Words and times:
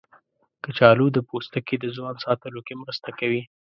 کچالو 0.63 1.07
د 1.13 1.17
پوستکي 1.29 1.75
د 1.79 1.85
ځوان 1.95 2.15
ساتلو 2.25 2.59
کې 2.67 2.73
مرسته 2.81 3.09
کوي. 3.19 3.41